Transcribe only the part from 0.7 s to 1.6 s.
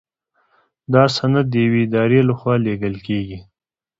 دا سند د